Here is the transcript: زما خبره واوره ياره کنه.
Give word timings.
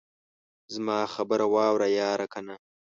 زما 0.73 0.99
خبره 1.13 1.45
واوره 1.53 1.87
ياره 2.01 2.27
کنه. 2.33 2.55